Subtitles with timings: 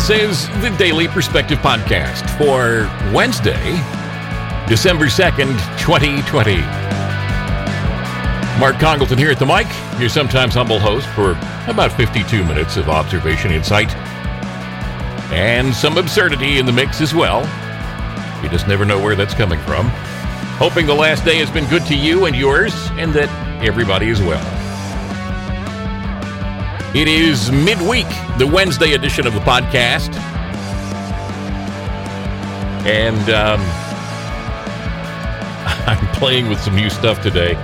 [0.00, 3.76] This is the Daily Perspective Podcast for Wednesday,
[4.66, 6.56] December 2nd, 2020.
[8.58, 9.66] Mark Congleton here at the mic,
[10.00, 11.32] your sometimes humble host for
[11.70, 13.94] about 52 minutes of observation, insight,
[15.34, 17.42] and some absurdity in the mix as well.
[18.42, 19.84] You just never know where that's coming from.
[20.56, 23.28] Hoping the last day has been good to you and yours, and that
[23.62, 24.59] everybody is well.
[26.92, 30.12] It is midweek, the Wednesday edition of the podcast.
[32.84, 33.60] And um,
[35.86, 37.54] I'm playing with some new stuff today.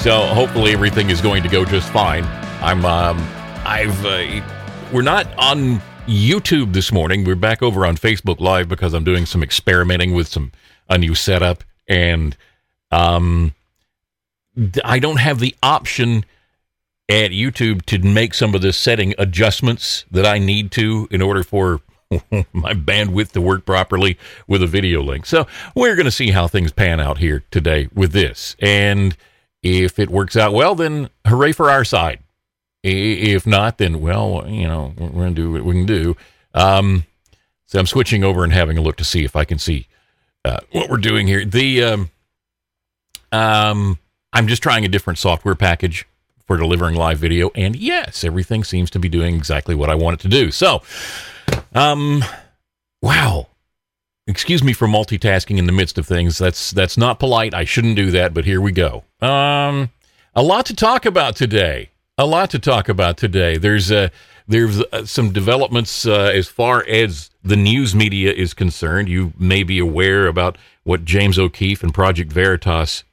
[0.00, 2.24] So hopefully everything is going to go just fine.
[2.60, 3.18] I'm, um,
[3.64, 4.42] I've, uh,
[4.92, 7.22] we're not on YouTube this morning.
[7.22, 10.50] We're back over on Facebook Live because I'm doing some experimenting with some,
[10.88, 11.62] a new setup.
[11.86, 12.36] And,
[12.90, 13.54] um,
[14.84, 16.24] I don't have the option
[17.08, 21.42] at YouTube to make some of the setting adjustments that I need to in order
[21.42, 21.80] for
[22.52, 25.26] my bandwidth to work properly with a video link.
[25.26, 28.56] So we're going to see how things pan out here today with this.
[28.60, 29.16] And
[29.62, 32.20] if it works out well, then hooray for our side.
[32.82, 36.16] If not, then, well, you know, we're going to do what we can do.
[36.54, 37.04] Um,
[37.66, 39.88] so I'm switching over and having a look to see if I can see
[40.44, 41.44] uh, what we're doing here.
[41.44, 42.10] The, um,
[43.32, 43.98] um,
[44.32, 46.06] I'm just trying a different software package
[46.46, 47.50] for delivering live video.
[47.54, 50.50] And yes, everything seems to be doing exactly what I want it to do.
[50.50, 50.82] So,
[51.74, 52.24] um,
[53.02, 53.48] wow.
[54.28, 56.36] Excuse me for multitasking in the midst of things.
[56.38, 57.54] That's that's not polite.
[57.54, 59.04] I shouldn't do that, but here we go.
[59.20, 59.90] Um,
[60.34, 61.90] a lot to talk about today.
[62.18, 63.56] A lot to talk about today.
[63.56, 64.08] There's uh,
[64.48, 69.08] there's uh, some developments uh, as far as the news media is concerned.
[69.08, 73.04] You may be aware about what James O'Keefe and Project Veritas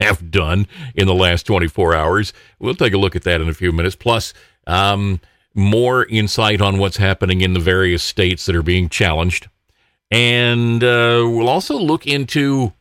[0.00, 2.32] have done in the last 24 hours.
[2.58, 3.96] We'll take a look at that in a few minutes.
[3.96, 4.34] Plus,
[4.66, 5.20] um,
[5.54, 9.48] more insight on what's happening in the various states that are being challenged.
[10.10, 12.74] And uh, we'll also look into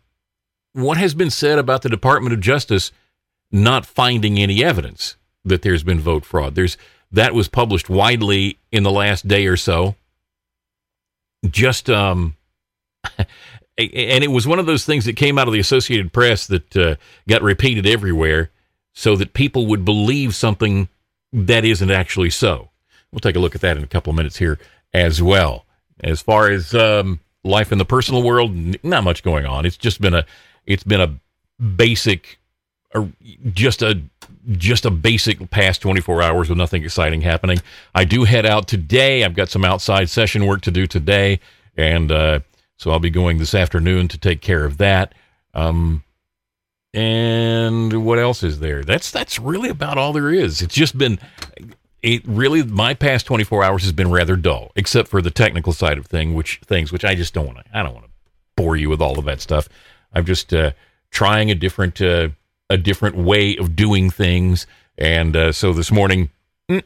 [0.74, 2.92] what has been said about the Department of Justice
[3.52, 5.16] not finding any evidence
[5.46, 6.56] that there's been vote fraud.
[6.56, 6.78] There's
[7.12, 9.96] that was published widely in the last day or so.
[11.50, 12.36] Just um,
[13.78, 16.78] and it was one of those things that came out of the Associated Press that
[16.78, 16.96] uh,
[17.28, 18.52] got repeated everywhere
[18.94, 20.88] so that people would believe something
[21.34, 22.70] that isn't actually so.
[23.12, 24.60] We'll take a look at that in a couple of minutes here
[24.94, 25.66] as well.
[26.02, 28.54] As far as um, life in the personal world,
[28.84, 29.66] not much going on.
[29.66, 30.26] It's just been a
[30.66, 31.16] it's been a
[31.62, 32.40] basic
[32.94, 33.10] or
[33.54, 34.02] just a
[34.52, 37.60] just a basic past 24 hours with nothing exciting happening.
[37.94, 39.24] I do head out today.
[39.24, 41.40] I've got some outside session work to do today
[41.78, 42.40] and uh,
[42.78, 45.14] so I'll be going this afternoon to take care of that.
[45.54, 46.04] Um,
[46.94, 48.84] and what else is there?
[48.84, 50.62] That's that's really about all there is.
[50.62, 51.20] It's just been
[52.02, 55.98] it really my past 24 hours has been rather dull, except for the technical side
[55.98, 57.64] of thing, which things which I just don't want to.
[57.74, 58.12] I don't want to
[58.56, 59.68] bore you with all of that stuff.
[60.14, 60.72] I'm just uh,
[61.10, 62.30] trying a different uh,
[62.70, 66.30] a different way of doing things, and uh, so this morning
[66.70, 66.84] mm,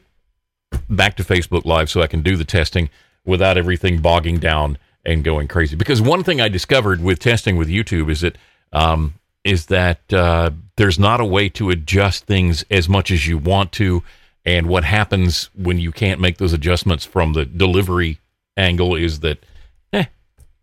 [0.88, 2.88] back to Facebook Live so I can do the testing
[3.24, 5.76] without everything bogging down and going crazy.
[5.76, 8.36] Because one thing I discovered with testing with YouTube is that
[8.72, 13.38] um, is that uh, there's not a way to adjust things as much as you
[13.38, 14.02] want to,
[14.44, 18.18] and what happens when you can't make those adjustments from the delivery
[18.56, 19.44] angle is that
[19.92, 20.04] eh,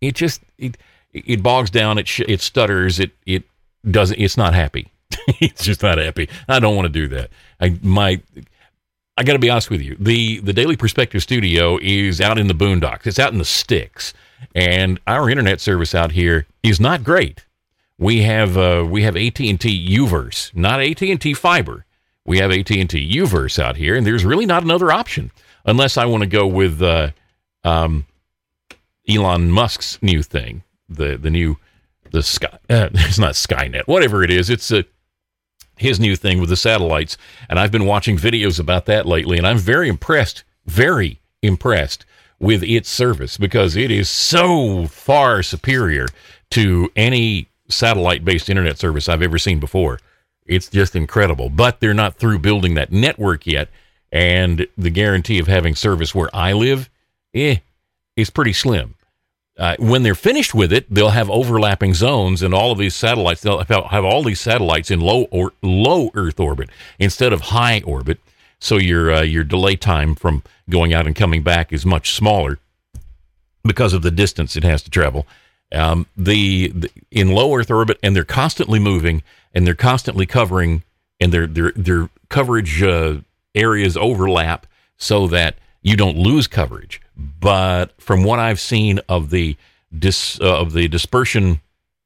[0.02, 0.78] it just it,
[1.12, 3.44] it bogs down, it sh- it stutters, it it
[3.90, 4.92] doesn't, it's not happy.
[5.40, 6.30] it's just not happy.
[6.48, 7.30] I don't want to do that.
[7.60, 8.22] I my
[9.18, 9.96] I got to be honest with you.
[10.00, 13.08] The the Daily Perspective Studio is out in the boondocks.
[13.08, 14.14] It's out in the sticks
[14.56, 17.46] and our internet service out here is not great.
[17.98, 21.86] We have uh, we have AT and T UVerse, not AT and T fiber.
[22.26, 25.32] We have AT and T UVerse out here, and there's really not another option
[25.66, 27.12] unless I want to go with uh,
[27.64, 28.06] um,
[29.10, 31.58] Elon Musk's new thing, the the new
[32.12, 32.58] the sky.
[32.70, 34.50] Uh, it's not Skynet, whatever it is.
[34.50, 34.84] It's a uh,
[35.78, 37.18] his new thing with the satellites,
[37.50, 42.04] and I've been watching videos about that lately, and I'm very impressed, very impressed
[42.40, 46.08] with its service because it is so far superior
[46.52, 50.00] to any satellite based internet service I've ever seen before.
[50.46, 51.50] It's just incredible.
[51.50, 53.70] But they're not through building that network yet.
[54.12, 56.90] And the guarantee of having service where I live,
[57.34, 57.58] eh,
[58.16, 58.96] is pretty slim.
[59.58, 63.42] Uh, when they're finished with it, they'll have overlapping zones, and all of these satellites.
[63.42, 66.70] They'll have all these satellites in low or low Earth orbit
[67.00, 68.20] instead of high orbit,
[68.60, 72.60] so your uh, your delay time from going out and coming back is much smaller
[73.64, 75.28] because of the distance it has to travel.
[75.74, 79.22] Um, the, the, in low Earth orbit, and they're constantly moving,
[79.54, 80.84] and they're constantly covering,
[81.20, 83.18] and their their their coverage uh,
[83.54, 84.66] areas overlap,
[84.98, 87.02] so that you don't lose coverage.
[87.16, 89.58] But from what I've seen of the
[89.98, 91.62] dis, uh, of the dispersion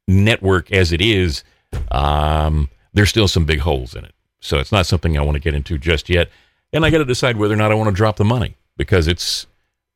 [0.08, 1.44] network as it is,
[1.92, 4.14] um, there's still some big holes in it.
[4.40, 6.30] So it's not something I want to get into just yet.
[6.74, 9.08] And I got to decide whether or not I want to drop the money because
[9.08, 9.48] it's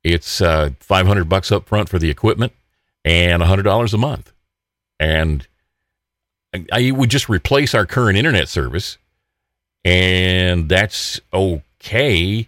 [0.04, 2.54] it's uh, 500 bucks up front for the equipment
[3.04, 4.34] and $100 a month.
[5.00, 5.48] And
[6.54, 8.98] I, I would just replace our current internet service
[9.84, 12.48] and that's okay.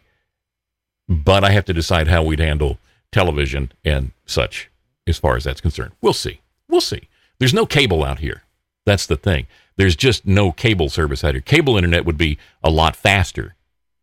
[1.07, 2.79] But I have to decide how we'd handle
[3.11, 4.69] television and such
[5.07, 5.93] as far as that's concerned.
[6.01, 6.41] We'll see.
[6.67, 7.07] We'll see.
[7.39, 8.43] There's no cable out here.
[8.85, 9.47] That's the thing.
[9.77, 11.41] There's just no cable service out here.
[11.41, 13.55] Cable internet would be a lot faster,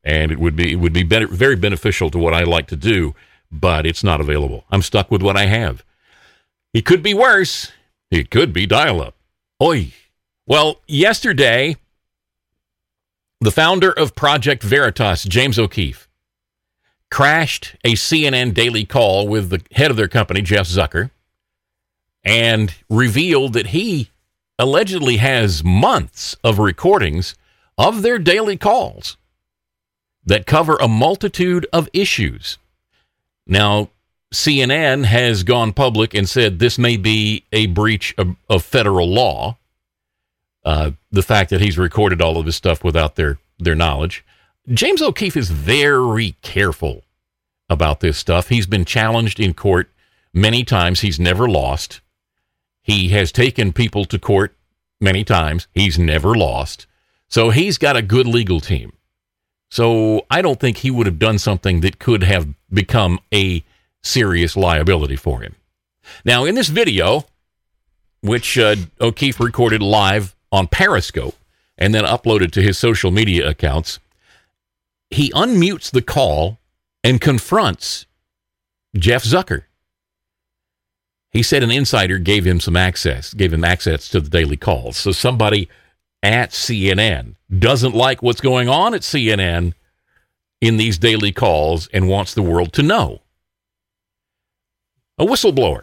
[0.05, 2.77] and it would be it would be better, very beneficial to what I like to
[2.77, 3.15] do.
[3.51, 4.65] But it's not available.
[4.71, 5.85] I'm stuck with what I have.
[6.73, 7.71] It could be worse.
[8.11, 9.15] It could be dial-up.
[9.63, 9.93] Oi.
[10.47, 11.77] Well, yesterday,
[13.41, 16.09] the founder of Project Veritas, James O'Keefe,
[17.11, 21.11] crashed a CNN daily call with the head of their company, Jeff Zucker,
[22.25, 24.11] and revealed that he
[24.59, 27.37] allegedly has months of recordings
[27.79, 29.17] of their daily calls
[30.27, 32.59] that cover a multitude of issues.
[33.47, 33.91] Now,
[34.33, 39.59] CNN has gone public and said this may be a breach of, of federal law.
[40.65, 44.25] Uh, the fact that he's recorded all of this stuff without their their knowledge.
[44.69, 47.05] James O'Keefe is very careful
[47.69, 48.49] about this stuff.
[48.49, 49.91] He's been challenged in court
[50.33, 51.01] many times.
[51.01, 52.01] He's never lost.
[52.83, 54.55] He has taken people to court
[55.01, 55.67] many times.
[55.73, 56.87] He's never lost.
[57.29, 58.93] So he's got a good legal team.
[59.75, 63.65] So I don't think he would have done something that could have become a
[64.05, 65.57] serious liability for him.
[66.25, 67.27] Now, in this video,
[68.21, 71.35] which uh, O'Keefe recorded live on Periscope
[71.77, 73.99] and then uploaded to his social media accounts,
[75.11, 76.61] he unmutes the call
[77.03, 78.07] and confronts
[78.95, 79.63] Jeff Zucker.
[81.33, 84.97] He said an insider gave him some access, gave him access to the daily calls.
[84.97, 85.69] So somebody
[86.25, 89.75] at CNN doesn't like what's going on at CNN
[90.61, 93.21] in these daily calls and wants the world to know.
[95.19, 95.83] A whistleblower.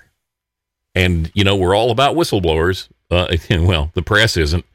[0.96, 2.90] And, you know, we're all about whistleblowers.
[3.10, 3.28] Uh,
[3.62, 4.66] well, the press isn't.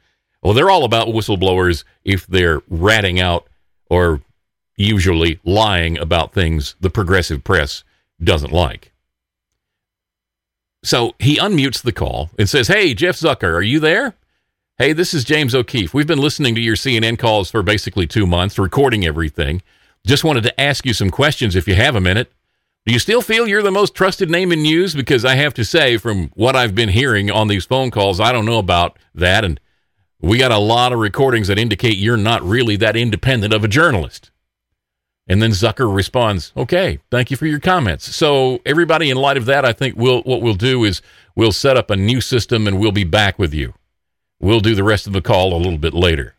[0.41, 3.47] Well, they're all about whistleblowers if they're ratting out
[3.89, 4.21] or
[4.77, 7.83] usually lying about things the progressive press
[8.23, 8.93] doesn't like.
[10.83, 14.15] So he unmutes the call and says, Hey, Jeff Zucker, are you there?
[14.79, 15.91] Hey, this is James O'Keefe.
[15.95, 19.63] We've been listening to your CNN calls for basically two months, recording everything.
[20.05, 22.31] Just wanted to ask you some questions if you have a minute.
[22.85, 24.93] Do you still feel you're the most trusted name in news?
[24.93, 28.31] Because I have to say, from what I've been hearing on these phone calls, I
[28.31, 29.43] don't know about that.
[29.43, 29.59] And
[30.21, 33.67] we got a lot of recordings that indicate you're not really that independent of a
[33.67, 34.29] journalist.
[35.27, 39.45] And then Zucker responds, "Okay, thank you for your comments." So everybody, in light of
[39.45, 41.01] that, I think we'll what we'll do is
[41.35, 43.73] we'll set up a new system and we'll be back with you.
[44.39, 46.35] We'll do the rest of the call a little bit later.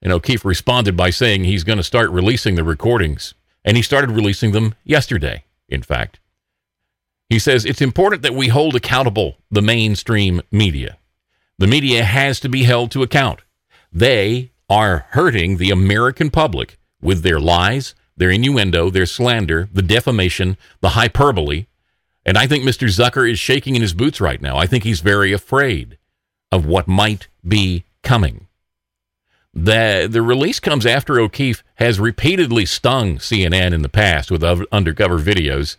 [0.00, 3.34] And O'Keefe responded by saying he's going to start releasing the recordings,
[3.64, 5.44] and he started releasing them yesterday.
[5.68, 6.18] In fact,
[7.28, 10.98] he says it's important that we hold accountable the mainstream media.
[11.58, 13.40] The media has to be held to account.
[13.92, 20.56] They are hurting the American public with their lies their innuendo, their slander, the defamation,
[20.80, 21.66] the hyperbole.
[22.24, 22.86] And I think Mr.
[22.88, 24.56] Zucker is shaking in his boots right now.
[24.56, 25.98] I think he's very afraid
[26.52, 28.46] of what might be coming.
[29.54, 35.18] The, the release comes after O'Keefe has repeatedly stung CNN in the past with undercover
[35.18, 35.76] videos,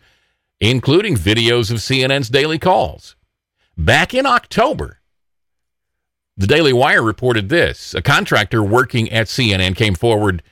[0.59, 3.15] including videos of CNN's daily calls.
[3.77, 4.99] Back in October,
[6.37, 7.93] the Daily Wire reported this.
[7.93, 10.43] A contractor working at CNN came forward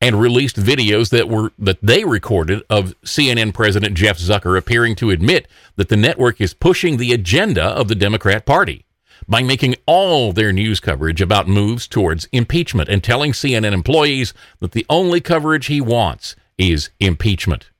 [0.00, 5.10] and released videos that were that they recorded of CNN president Jeff Zucker appearing to
[5.10, 5.46] admit
[5.76, 8.86] that the network is pushing the agenda of the Democrat Party
[9.30, 14.72] by making all their news coverage about moves towards impeachment and telling CNN employees that
[14.72, 17.70] the only coverage he wants is impeachment.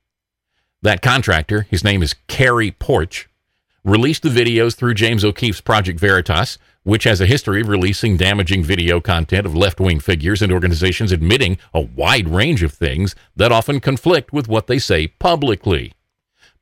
[0.81, 3.27] That contractor, his name is Cary Poarch,
[3.85, 8.65] released the videos through James O'Keefe's Project Veritas which has a history of releasing damaging
[8.65, 13.53] video content of left wing figures and organizations admitting a wide range of things that
[13.53, 15.93] often conflict with what they say publicly.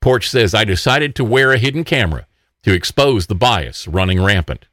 [0.03, 2.27] Poarch says, I decided to wear a hidden camera
[2.65, 4.67] to expose the bias running rampant.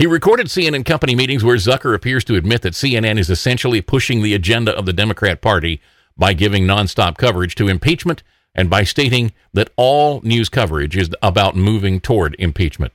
[0.00, 4.22] He recorded CNN company meetings where Zucker appears to admit that CNN is essentially pushing
[4.22, 5.78] the agenda of the Democrat Party
[6.16, 8.22] by giving nonstop coverage to impeachment
[8.54, 12.94] and by stating that all news coverage is about moving toward impeachment.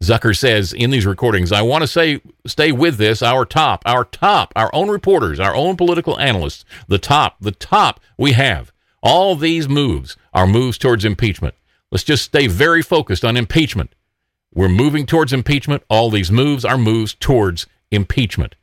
[0.00, 3.20] Zucker says in these recordings, I want to say, stay with this.
[3.20, 7.98] Our top, our top, our own reporters, our own political analysts, the top, the top
[8.16, 8.70] we have
[9.02, 11.56] All these moves are moves towards impeachment.
[11.90, 13.92] Let's just stay very focused on impeachment.
[14.54, 15.82] We're moving towards impeachment.
[15.88, 18.54] All these moves are moves towards impeachment.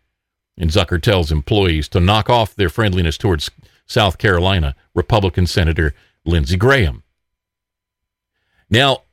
[0.58, 3.50] And Zucker tells employees to knock off their friendliness towards
[3.86, 7.03] South Carolina Republican Senator Lindsey Graham.
[8.69, 9.03] Now,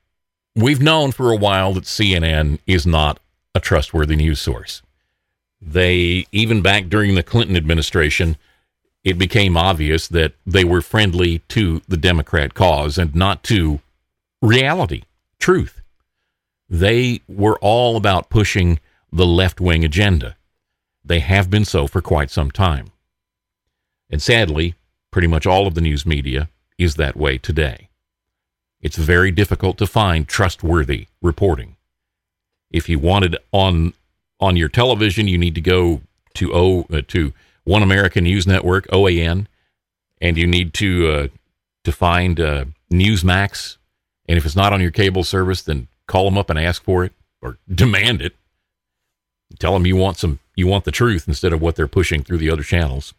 [0.55, 3.21] we've known for a while that CNN is not
[3.55, 4.83] a trustworthy news source.
[5.63, 8.37] They, even back during the Clinton administration,
[9.03, 13.81] it became obvious that they were friendly to the Democrat cause and not to
[14.43, 15.05] reality,
[15.39, 15.81] truth.
[16.69, 18.81] They were all about pushing
[19.13, 20.37] the left wing agenda.
[21.05, 22.87] They have been so for quite some time.
[24.11, 24.75] And sadly,
[25.11, 27.89] pretty much all of the news media is that way today.
[28.81, 31.77] It's very difficult to find trustworthy reporting.
[32.71, 33.95] If you want it on
[34.39, 36.03] on your television, you need to go
[36.35, 37.33] to O uh, to
[37.65, 39.47] One American News Network (OAN),
[40.21, 41.29] and you need to uh,
[41.85, 43.79] to find uh, Newsmax.
[44.29, 47.05] And if it's not on your cable service, then call them up and ask for
[47.05, 48.35] it or demand it.
[49.59, 52.39] Tell them you want some you want the truth instead of what they're pushing through
[52.39, 53.15] the other channels.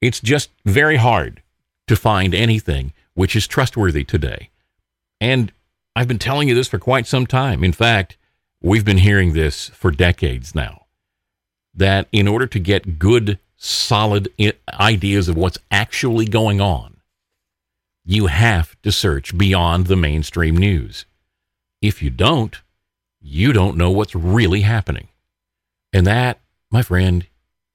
[0.00, 1.42] It's just very hard
[1.86, 4.50] to find anything which is trustworthy today.
[5.20, 5.52] And
[5.94, 7.64] I've been telling you this for quite some time.
[7.64, 8.18] In fact,
[8.60, 10.82] we've been hearing this for decades now
[11.74, 14.28] that in order to get good, solid
[14.78, 16.96] ideas of what's actually going on,
[18.04, 21.06] you have to search beyond the mainstream news.
[21.80, 22.60] If you don't,
[23.20, 25.08] you don't know what's really happening.
[25.92, 26.40] And that,
[26.70, 27.26] my friend,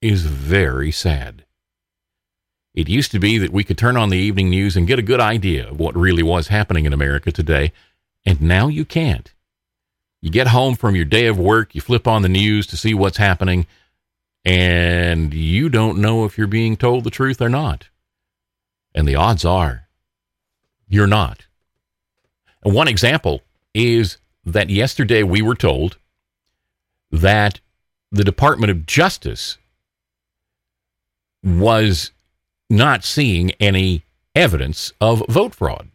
[0.01, 1.45] is very sad.
[2.73, 5.03] It used to be that we could turn on the evening news and get a
[5.03, 7.73] good idea of what really was happening in America today,
[8.25, 9.33] and now you can't.
[10.21, 12.93] You get home from your day of work, you flip on the news to see
[12.93, 13.67] what's happening,
[14.45, 17.89] and you don't know if you're being told the truth or not.
[18.95, 19.87] And the odds are
[20.87, 21.47] you're not.
[22.63, 23.41] And one example
[23.73, 25.97] is that yesterday we were told
[27.11, 27.59] that
[28.11, 29.57] the Department of Justice
[31.43, 32.11] was
[32.69, 34.03] not seeing any
[34.35, 35.89] evidence of vote fraud.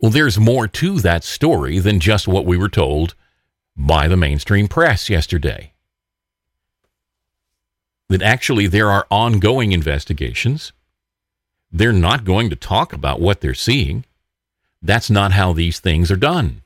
[0.00, 3.14] Well, there's more to that story than just what we were told
[3.76, 5.72] by the mainstream press yesterday.
[8.08, 10.72] That actually there are ongoing investigations.
[11.72, 14.04] They're not going to talk about what they're seeing.
[14.84, 16.62] That's not how these things are done.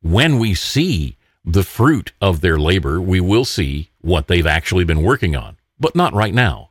[0.00, 5.02] When we see the fruit of their labor, we will see what they've actually been
[5.02, 6.70] working on but not right now.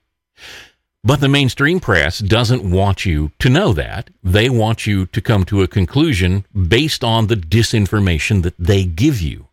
[1.03, 4.09] But the mainstream press doesn't want you to know that.
[4.23, 9.19] They want you to come to a conclusion based on the disinformation that they give
[9.19, 9.47] you.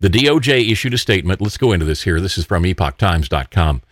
[0.00, 1.40] The DOJ issued a statement.
[1.40, 2.20] Let's go into this here.
[2.20, 3.82] This is from epochtimes.com.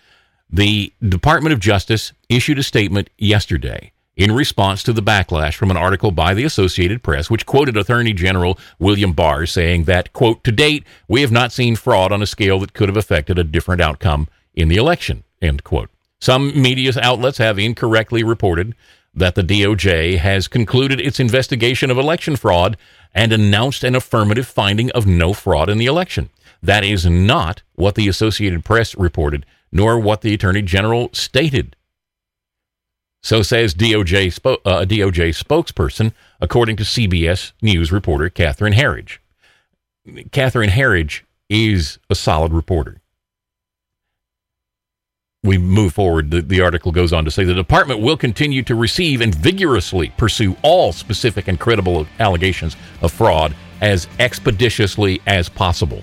[0.50, 5.76] The Department of Justice issued a statement yesterday in response to the backlash from an
[5.76, 10.52] article by the Associated Press, which quoted Attorney General William Barr saying that, quote, to
[10.52, 13.80] date, we have not seen fraud on a scale that could have affected a different
[13.80, 15.88] outcome in the election, end quote.
[16.20, 18.74] Some media outlets have incorrectly reported
[19.14, 22.76] that the DOJ has concluded its investigation of election fraud
[23.14, 26.30] and announced an affirmative finding of no fraud in the election.
[26.62, 31.76] That is not what the Associated Press reported, nor what the Attorney General stated.
[33.22, 39.18] So says DOJ, spo- uh, DOJ spokesperson, according to CBS News reporter Catherine Herridge.
[40.32, 43.00] Catherine Herridge is a solid reporter.
[45.44, 46.30] We move forward.
[46.30, 50.12] The, the article goes on to say the department will continue to receive and vigorously
[50.16, 56.02] pursue all specific and credible allegations of fraud as expeditiously as possible.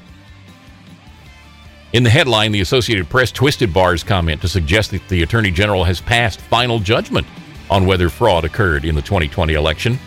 [1.92, 5.84] In the headline, the Associated Press twisted Barr's comment to suggest that the Attorney General
[5.86, 7.26] has passed final judgment
[7.70, 9.98] on whether fraud occurred in the 2020 election.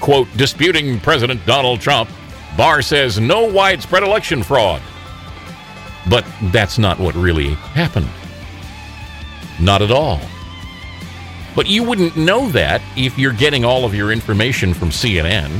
[0.00, 2.08] Quote, disputing President Donald Trump,
[2.56, 4.80] Barr says no widespread election fraud.
[6.08, 8.08] But that's not what really happened.
[9.60, 10.20] Not at all.
[11.54, 15.50] But you wouldn't know that if you're getting all of your information from CNN,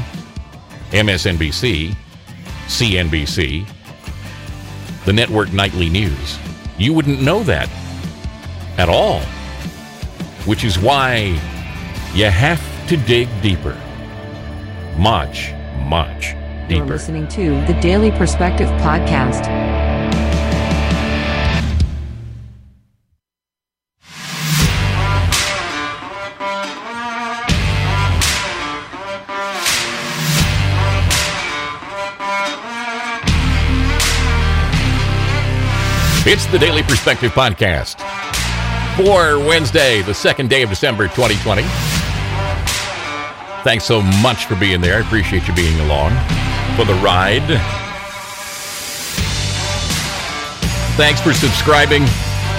[0.90, 1.94] MSNBC,
[2.66, 3.66] CNBC,
[5.04, 6.38] the network nightly news.
[6.78, 7.68] You wouldn't know that
[8.78, 9.20] at all,
[10.46, 11.38] which is why
[12.14, 13.78] you have to dig deeper.
[14.96, 16.34] Much, much
[16.68, 16.84] deeper.
[16.84, 19.91] You're listening to the Daily Perspective Podcast.
[36.24, 37.96] It's the Daily Perspective Podcast.
[38.96, 41.62] for Wednesday, the second day of December 2020.
[43.64, 44.98] Thanks so much for being there.
[44.98, 46.12] I appreciate you being along
[46.76, 47.42] for the ride.
[50.96, 52.04] Thanks for subscribing.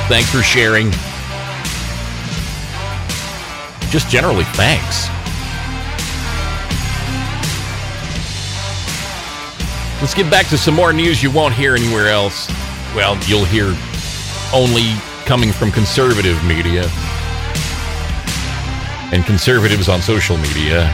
[0.09, 0.91] Thanks for sharing.
[3.91, 5.07] Just generally, thanks.
[10.01, 12.49] Let's get back to some more news you won't hear anywhere else.
[12.95, 13.75] Well, you'll hear
[14.53, 14.93] only
[15.25, 16.83] coming from conservative media
[19.11, 20.87] and conservatives on social media,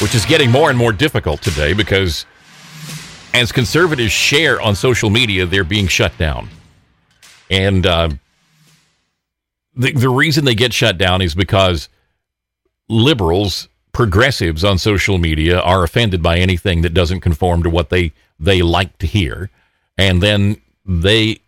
[0.00, 2.24] which is getting more and more difficult today because
[3.34, 6.48] as conservatives share on social media, they're being shut down.
[7.50, 8.08] And uh,
[9.76, 11.90] the, the reason they get shut down is because
[12.88, 18.12] liberals, progressives on social media are offended by anything that doesn't conform to what they,
[18.40, 19.50] they like to hear.
[19.98, 21.40] And then they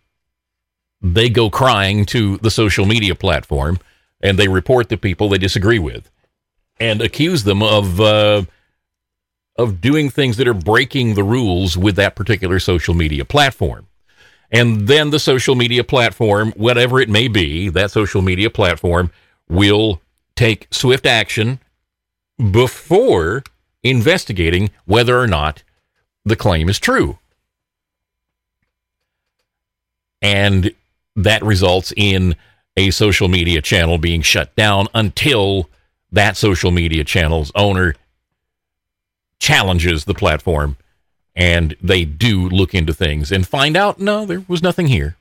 [1.01, 3.79] they go crying to the social media platform
[4.21, 6.09] and they report the people they disagree with
[6.79, 8.43] and accuse them of uh,
[9.57, 13.87] of doing things that are breaking the rules with that particular social media platform.
[14.51, 19.11] And then the social media platform, whatever it may be, that social media platform
[19.49, 20.01] will
[20.35, 21.59] take swift action
[22.51, 23.43] before
[23.83, 25.63] investigating whether or not
[26.23, 27.17] the claim is true.
[30.21, 30.73] And
[31.15, 32.35] that results in
[32.75, 35.69] a social media channel being shut down until
[36.11, 37.95] that social media channel's owner
[39.39, 40.77] challenges the platform
[41.35, 45.15] and they do look into things and find out no there was nothing here.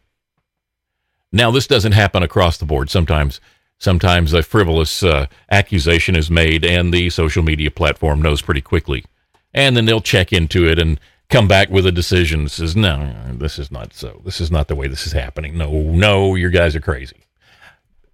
[1.32, 2.88] Now this doesn't happen across the board.
[2.88, 3.40] Sometimes
[3.78, 9.04] sometimes a frivolous uh, accusation is made and the social media platform knows pretty quickly.
[9.52, 13.58] And then they'll check into it and come back with a decision says, no, this
[13.58, 14.20] is not so.
[14.24, 15.56] This is not the way this is happening.
[15.56, 17.16] No, no, your guys are crazy.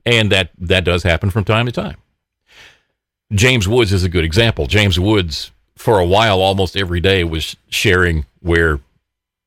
[0.05, 1.97] And that, that does happen from time to time.
[3.33, 4.67] James Woods is a good example.
[4.67, 8.81] James Woods, for a while, almost every day, was sharing where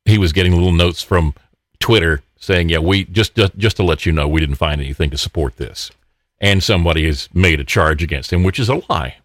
[0.05, 1.33] he was getting little notes from
[1.79, 5.09] Twitter saying, "Yeah, we just just, just to let you know, we didn't find anything
[5.11, 5.91] to support this,"
[6.39, 9.17] and somebody has made a charge against him, which is a lie.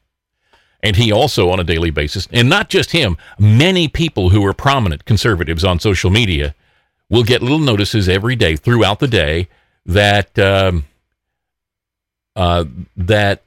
[0.82, 4.54] And he also, on a daily basis, and not just him, many people who are
[4.54, 6.54] prominent conservatives on social media
[7.10, 9.48] will get little notices every day throughout the day
[9.84, 10.86] that um,
[12.36, 12.64] uh,
[12.96, 13.42] that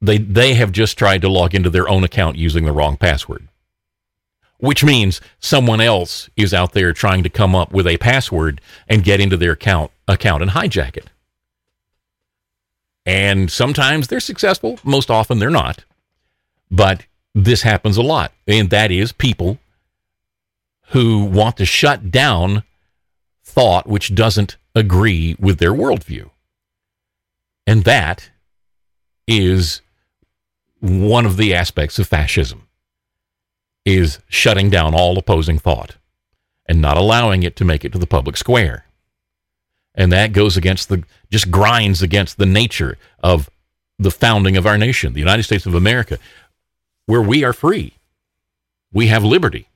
[0.00, 3.48] they they have just tried to log into their own account using the wrong password,
[4.58, 9.02] which means someone else is out there trying to come up with a password and
[9.02, 11.10] get into their account account and hijack it.
[13.04, 14.78] And sometimes they're successful.
[14.84, 15.84] Most often they're not.
[16.70, 19.58] But this happens a lot, and that is people
[20.88, 22.64] who want to shut down
[23.44, 26.30] thought which doesn't agree with their worldview.
[27.66, 28.30] And that
[29.26, 29.82] is
[30.80, 32.68] one of the aspects of fascism
[33.84, 35.96] is shutting down all opposing thought
[36.66, 38.84] and not allowing it to make it to the public square.
[39.94, 43.50] And that goes against the just grinds against the nature of
[43.98, 46.18] the founding of our nation, the United States of America
[47.08, 47.94] where we are free.
[48.92, 49.66] We have liberty.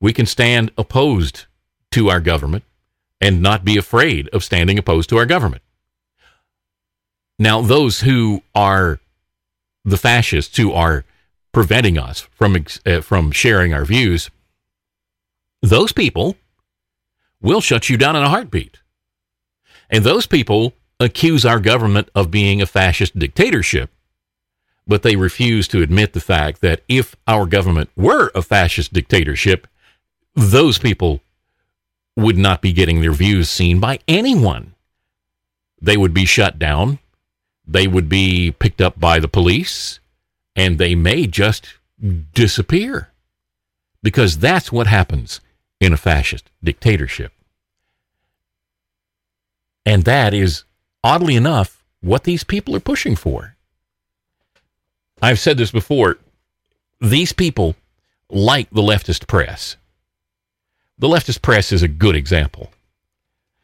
[0.00, 1.46] We can stand opposed
[1.90, 2.62] to our government
[3.20, 5.62] and not be afraid of standing opposed to our government.
[7.40, 9.00] Now, those who are
[9.84, 11.04] the fascists who are
[11.50, 14.30] preventing us from uh, from sharing our views,
[15.60, 16.36] those people
[17.42, 18.78] will shut you down in a heartbeat.
[19.90, 23.90] And those people accuse our government of being a fascist dictatorship
[24.86, 29.66] but they refuse to admit the fact that if our government were a fascist dictatorship,
[30.34, 31.20] those people
[32.16, 34.74] would not be getting their views seen by anyone.
[35.80, 36.98] They would be shut down,
[37.66, 40.00] they would be picked up by the police,
[40.54, 41.66] and they may just
[42.32, 43.10] disappear.
[44.02, 45.40] Because that's what happens
[45.80, 47.32] in a fascist dictatorship.
[49.86, 50.64] And that is,
[51.02, 53.53] oddly enough, what these people are pushing for.
[55.24, 56.18] I've said this before.
[57.00, 57.76] These people
[58.28, 59.78] like the leftist press.
[60.98, 62.70] The leftist press is a good example.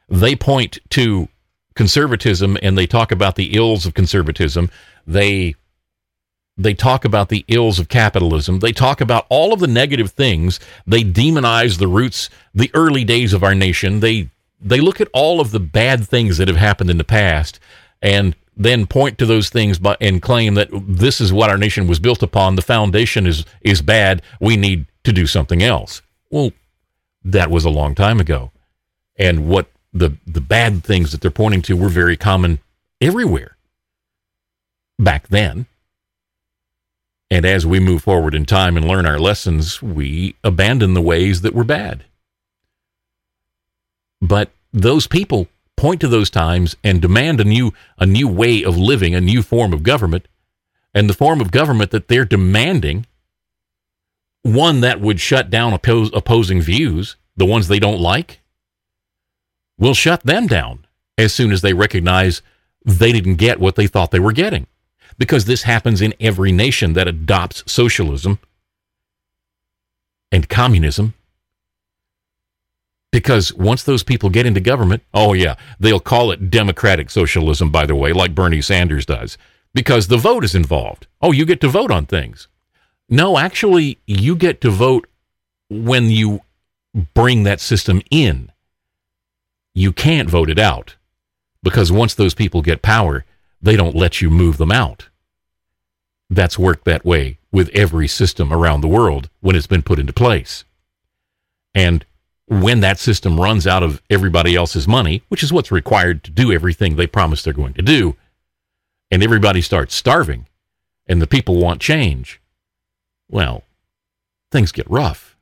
[0.09, 1.29] They point to
[1.75, 4.71] conservatism and they talk about the ills of conservatism.
[5.07, 5.55] They
[6.57, 8.61] they talk about the ills of capitalism.
[8.61, 10.61] They talk about all of the negative things.
[10.87, 14.01] They demonize the roots, the early days of our nation.
[14.01, 14.31] They
[14.63, 17.61] they look at all of the bad things that have happened in the past
[18.01, 21.87] and then point to those things but, and claim that this is what our nation
[21.87, 22.57] was built upon.
[22.57, 24.23] The foundation is is bad.
[24.41, 26.03] We need to do something else.
[26.31, 26.53] Well,
[27.25, 28.53] that was a long time ago.
[29.19, 32.59] And what the the bad things that they're pointing to were very common
[33.01, 33.57] everywhere
[34.99, 35.67] back then.
[37.31, 41.43] And as we move forward in time and learn our lessons, we abandon the ways
[41.43, 42.05] that were bad.
[44.21, 45.49] But those people
[45.81, 49.41] point to those times and demand a new a new way of living, a new
[49.41, 50.29] form of government,
[50.93, 53.07] and the form of government that they're demanding
[54.43, 58.41] one that would shut down oppos- opposing views, the ones they don't like,
[59.79, 62.43] will shut them down as soon as they recognize
[62.85, 64.67] they didn't get what they thought they were getting.
[65.17, 68.39] Because this happens in every nation that adopts socialism
[70.31, 71.15] and communism.
[73.13, 77.87] Because once those people get into government, oh, yeah, they'll call it democratic socialism, by
[77.87, 79.37] the way, like Bernie Sanders does,
[79.75, 81.07] because the vote is involved.
[81.21, 82.47] Oh, you get to vote on things.
[83.09, 85.09] No, actually, you get to vote
[85.69, 86.41] when you
[87.15, 88.53] bring that system in.
[89.75, 90.97] You can't vote it out
[91.63, 93.25] because once those people get power,
[93.61, 95.09] they don't let you move them out.
[96.29, 100.13] That's worked that way with every system around the world when it's been put into
[100.13, 100.65] place.
[101.75, 102.05] And
[102.51, 106.53] when that system runs out of everybody else's money, which is what's required to do
[106.53, 108.17] everything they promise they're going to do,
[109.09, 110.47] and everybody starts starving
[111.07, 112.41] and the people want change,
[113.31, 113.63] well,
[114.51, 115.37] things get rough.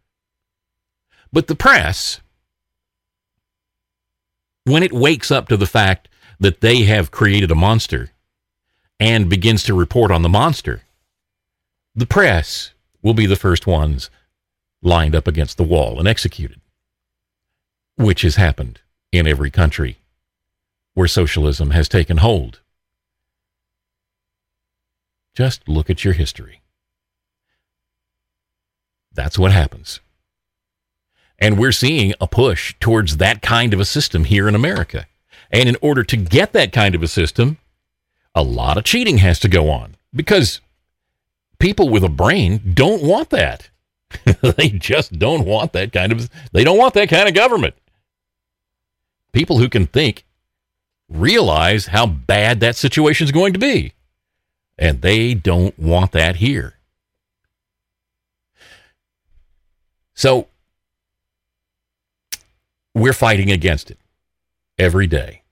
[1.32, 2.20] But the press,
[4.64, 8.10] when it wakes up to the fact that they have created a monster
[9.00, 10.82] and begins to report on the monster,
[11.94, 14.10] the press will be the first ones
[14.82, 16.60] lined up against the wall and executed,
[17.98, 18.80] which has happened
[19.12, 19.98] in every country
[20.94, 22.60] where socialism has taken hold.
[25.34, 26.62] Just look at your history.
[29.12, 30.00] That's what happens.
[31.38, 35.06] And we're seeing a push towards that kind of a system here in America.
[35.50, 37.58] And in order to get that kind of a system,
[38.34, 40.60] a lot of cheating has to go on because
[41.58, 43.70] people with a brain don't want that.
[44.40, 47.74] they just don't want that kind of they don't want that kind of government.
[49.32, 50.24] People who can think
[51.08, 53.92] realize how bad that situation is going to be.
[54.78, 56.74] And they don't want that here.
[60.14, 60.48] So
[62.94, 63.98] we're fighting against it
[64.78, 65.42] every day.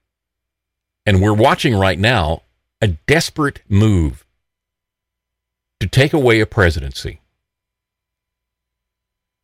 [1.05, 2.43] And we're watching right now
[2.81, 4.25] a desperate move
[5.81, 7.21] to take away a presidency.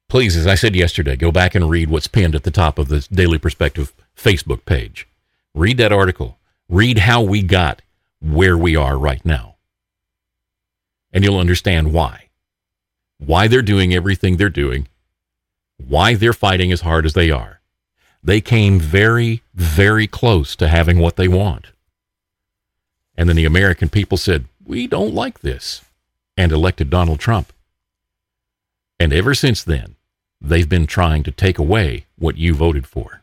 [0.09, 2.89] Please, as I said yesterday, go back and read what's pinned at the top of
[2.89, 5.09] the Daily Perspective Facebook page.
[5.55, 6.39] Read that article.
[6.69, 7.83] Read how we got
[8.21, 9.57] where we are right now.
[11.13, 12.29] And you'll understand why.
[13.19, 14.89] Why they're doing everything they're doing
[15.89, 17.61] why they're fighting as hard as they are.
[18.23, 21.69] They came very, very close to having what they want.
[23.17, 25.83] And then the American people said, We don't like this,
[26.37, 27.53] and elected Donald Trump.
[28.99, 29.97] And ever since then,
[30.41, 33.22] they've been trying to take away what you voted for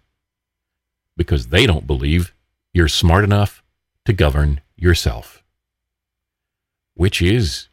[1.19, 2.33] because they don't believe
[2.71, 3.61] you're smart enough
[4.05, 5.43] to govern yourself,
[6.93, 7.67] which is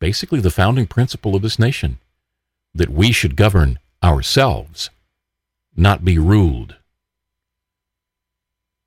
[0.00, 1.98] basically the founding principle of this nation
[2.74, 4.90] that we should govern ourselves,
[5.74, 6.76] not be ruled.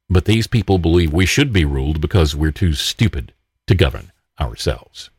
[0.08, 3.34] But these people believe we should be ruled because we're too stupid
[3.66, 5.10] to govern ourselves.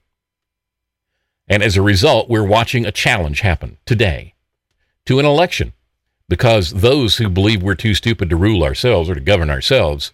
[1.48, 4.34] And as a result, we're watching a challenge happen today
[5.06, 5.72] to an election
[6.28, 10.12] because those who believe we're too stupid to rule ourselves or to govern ourselves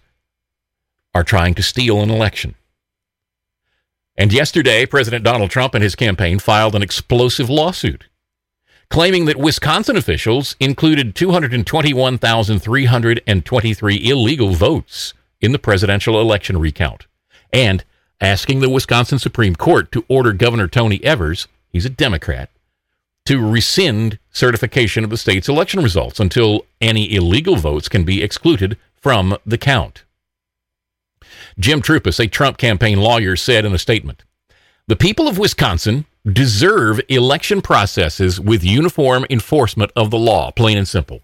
[1.13, 2.55] are trying to steal an election.
[4.17, 8.05] And yesterday, President Donald Trump and his campaign filed an explosive lawsuit
[8.91, 17.07] claiming that Wisconsin officials included 221,323 illegal votes in the presidential election recount,
[17.53, 17.85] and
[18.19, 22.49] asking the Wisconsin Supreme Court to order Governor Tony Evers, he's a Democrat,
[23.25, 28.77] to rescind certification of the state's election results until any illegal votes can be excluded
[28.95, 30.03] from the count.
[31.59, 34.23] Jim Troupis, a Trump campaign lawyer, said in a statement
[34.87, 40.87] The people of Wisconsin deserve election processes with uniform enforcement of the law, plain and
[40.87, 41.21] simple.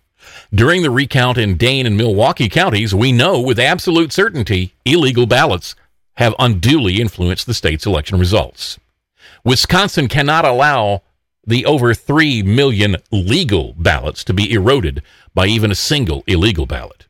[0.54, 5.76] During the recount in Dane and Milwaukee counties, we know with absolute certainty illegal ballots
[6.16, 8.80] have unduly influenced the state's election results.
[9.44, 11.04] Wisconsin cannot allow
[11.48, 15.02] the over 3 million legal ballots to be eroded
[15.34, 17.08] by even a single illegal ballot.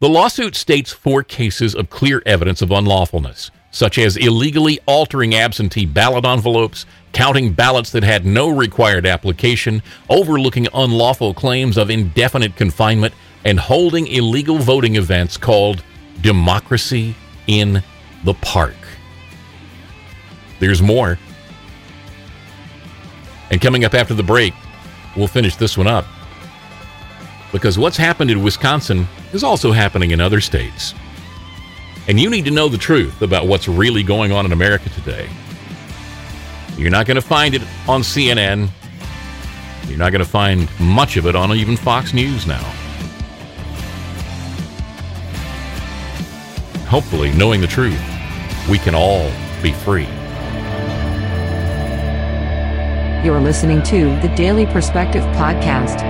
[0.00, 5.86] The lawsuit states four cases of clear evidence of unlawfulness such as illegally altering absentee
[5.86, 13.14] ballot envelopes, counting ballots that had no required application, overlooking unlawful claims of indefinite confinement,
[13.44, 15.82] and holding illegal voting events called
[16.20, 17.14] Democracy
[17.46, 17.82] in
[18.24, 18.76] the Park.
[20.58, 21.18] There's more.
[23.50, 24.54] And coming up after the break,
[25.16, 26.04] we'll finish this one up.
[27.52, 30.94] Because what's happened in Wisconsin is also happening in other states.
[32.08, 35.28] And you need to know the truth about what's really going on in America today.
[36.76, 38.68] You're not going to find it on CNN.
[39.86, 42.62] You're not going to find much of it on even Fox News now.
[46.86, 48.00] Hopefully, knowing the truth,
[48.68, 49.30] we can all
[49.62, 50.08] be free.
[53.22, 56.00] You're listening to the Daily Perspective Podcast.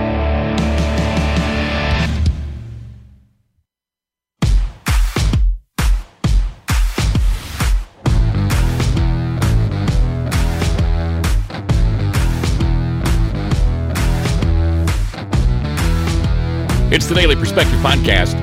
[16.93, 18.35] It's the Daily Perspective Podcast.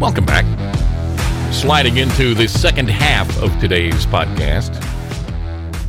[0.00, 0.44] Welcome back.
[1.54, 4.85] Sliding into the second half of today's podcast.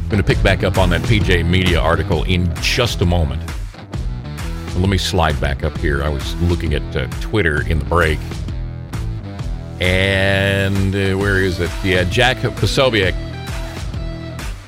[0.07, 3.41] I'm going to pick back up on that PJ Media article in just a moment.
[4.77, 6.01] Let me slide back up here.
[6.01, 8.17] I was looking at uh, Twitter in the break.
[9.81, 11.69] And uh, where is it?
[11.83, 13.11] Yeah, Jack Posobiec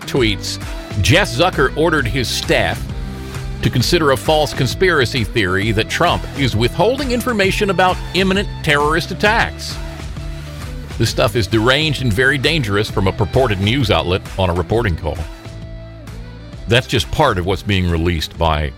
[0.01, 0.61] tweets
[1.01, 2.77] Jeff Zucker ordered his staff
[3.61, 9.77] to consider a false conspiracy theory that Trump is withholding information about imminent terrorist attacks.
[10.99, 14.97] This stuff is deranged and very dangerous from a purported news outlet on a reporting
[14.97, 15.17] call.
[16.67, 18.73] That's just part of what's being released by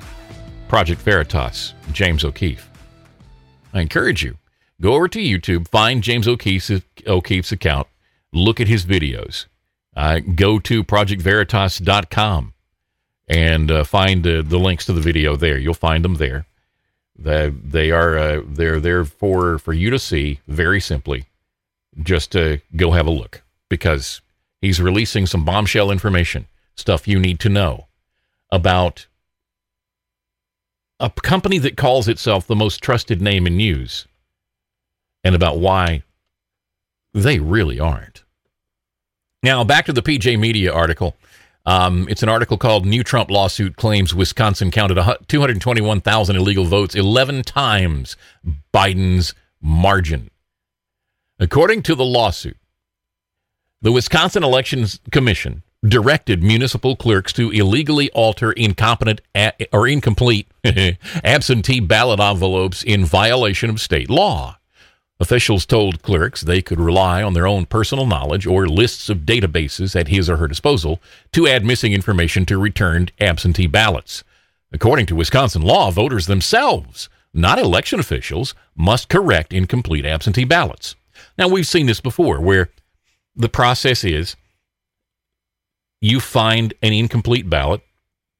[0.67, 2.69] Project Veritas, James O'Keefe.
[3.73, 4.37] I encourage you,
[4.79, 7.87] go over to YouTube, find James O'Keefe's, O'Keefe's account,
[8.31, 9.47] look at his videos.
[9.95, 12.53] Uh, go to projectveritas.com
[13.27, 15.57] and uh, find uh, the links to the video there.
[15.57, 16.45] You'll find them there.
[17.17, 21.25] They, they are uh, they're there for for you to see very simply.
[22.01, 24.21] Just to go have a look because
[24.61, 27.87] he's releasing some bombshell information, stuff you need to know
[28.51, 29.07] about
[30.99, 34.07] a company that calls itself the most trusted name in news
[35.23, 36.03] and about why
[37.13, 38.23] they really aren't.
[39.43, 41.15] Now, back to the PJ Media article.
[41.65, 44.95] Um, it's an article called New Trump Lawsuit Claims Wisconsin Counted
[45.27, 48.15] 221,000 Illegal Votes 11 Times
[48.73, 50.29] Biden's Margin.
[51.41, 52.55] According to the lawsuit,
[53.81, 59.21] the Wisconsin Elections Commission directed municipal clerks to illegally alter incompetent
[59.73, 60.47] or incomplete
[61.23, 64.59] absentee ballot envelopes in violation of state law.
[65.19, 69.99] Officials told clerks they could rely on their own personal knowledge or lists of databases
[69.99, 71.01] at his or her disposal
[71.31, 74.23] to add missing information to returned absentee ballots.
[74.71, 80.95] According to Wisconsin law, voters themselves, not election officials, must correct incomplete absentee ballots.
[81.37, 82.69] Now, we've seen this before where
[83.35, 84.35] the process is
[86.01, 87.81] you find an incomplete ballot,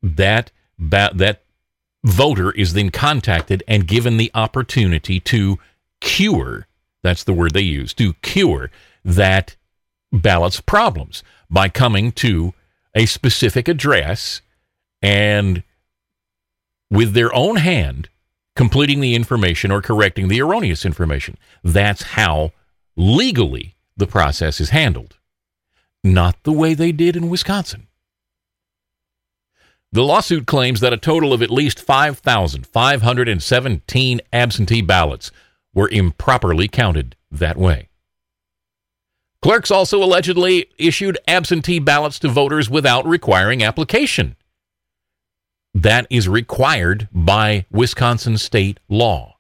[0.02, 1.44] that, ba- that
[2.04, 5.60] voter is then contacted and given the opportunity to
[6.00, 6.68] cure
[7.04, 8.72] that's the word they use to cure
[9.04, 9.56] that
[10.12, 12.54] ballot's problems by coming to
[12.96, 14.42] a specific address
[15.02, 15.64] and
[16.90, 18.10] with their own hand
[18.56, 21.38] completing the information or correcting the erroneous information.
[21.64, 22.52] That's how
[22.96, 25.18] legally the process is handled,
[26.04, 27.88] not the way they did in Wisconsin.
[29.94, 35.32] The lawsuit claims that a total of at least 5,517 absentee ballots
[35.74, 37.90] were improperly counted that way.
[39.42, 44.36] Clerks also allegedly issued absentee ballots to voters without requiring application.
[45.74, 49.38] That is required by Wisconsin state law.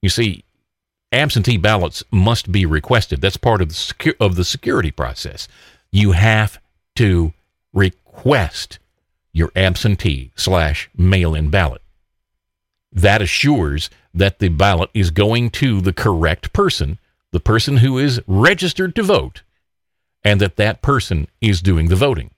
[0.00, 0.44] You see,
[1.12, 3.20] absentee ballots must be requested.
[3.20, 5.48] That's part of the, secu- of the security process.
[5.90, 6.58] You have
[6.96, 7.32] to
[7.72, 8.78] request
[9.32, 11.82] your absentee slash mail in ballot.
[12.92, 16.98] That assures that the ballot is going to the correct person,
[17.30, 19.42] the person who is registered to vote,
[20.22, 22.30] and that that person is doing the voting.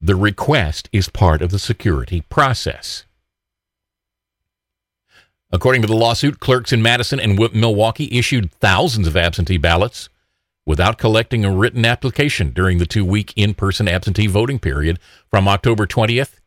[0.00, 3.04] The request is part of the security process.
[5.52, 10.08] According to the lawsuit, clerks in Madison and Milwaukee issued thousands of absentee ballots
[10.64, 15.48] without collecting a written application during the two week in person absentee voting period from
[15.48, 16.38] October 20th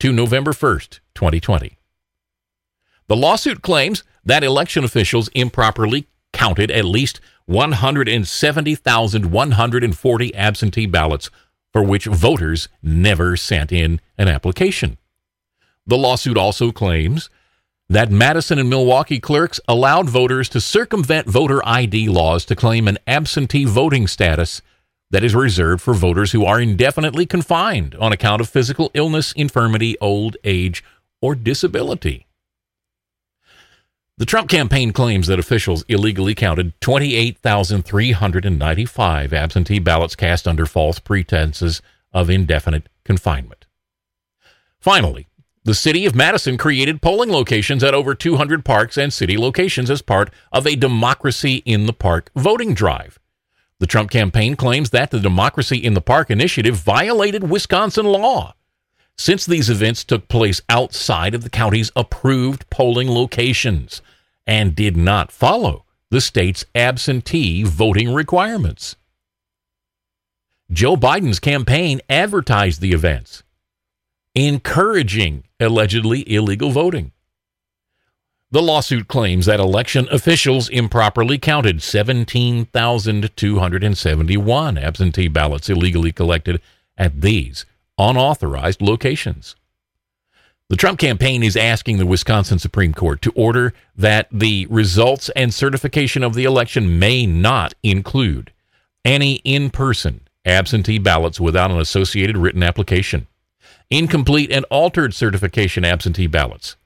[0.00, 1.76] to November 1st, 2020.
[3.08, 11.28] The lawsuit claims that election officials improperly counted at least 170,140 absentee ballots
[11.72, 14.96] for which voters never sent in an application.
[15.86, 17.28] The lawsuit also claims
[17.92, 22.96] that Madison and Milwaukee clerks allowed voters to circumvent voter ID laws to claim an
[23.06, 24.62] absentee voting status
[25.10, 29.94] that is reserved for voters who are indefinitely confined on account of physical illness, infirmity,
[30.00, 30.82] old age,
[31.20, 32.26] or disability.
[34.16, 41.82] The Trump campaign claims that officials illegally counted 28,395 absentee ballots cast under false pretenses
[42.10, 43.66] of indefinite confinement.
[44.80, 45.26] Finally,
[45.64, 50.02] the city of Madison created polling locations at over 200 parks and city locations as
[50.02, 53.18] part of a Democracy in the Park voting drive.
[53.78, 58.54] The Trump campaign claims that the Democracy in the Park initiative violated Wisconsin law
[59.16, 64.02] since these events took place outside of the county's approved polling locations
[64.46, 68.96] and did not follow the state's absentee voting requirements.
[70.70, 73.42] Joe Biden's campaign advertised the events,
[74.34, 77.12] encouraging allegedly illegal voting.
[78.50, 86.60] The lawsuit claims that election officials improperly counted 17,271 absentee ballots illegally collected
[86.98, 87.64] at these
[87.96, 89.56] unauthorized locations.
[90.68, 95.52] The Trump campaign is asking the Wisconsin Supreme Court to order that the results and
[95.52, 98.52] certification of the election may not include
[99.04, 103.26] any in person absentee ballots without an associated written application,
[103.92, 106.76] incomplete and altered certification absentee ballots,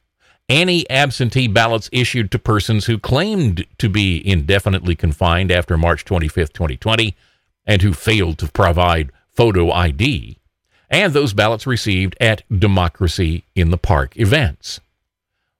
[0.48, 6.52] any absentee ballots issued to persons who claimed to be indefinitely confined after March 25,
[6.52, 7.16] 2020,
[7.64, 10.38] and who failed to provide photo ID,
[10.90, 14.80] and those ballots received at Democracy in the Park events.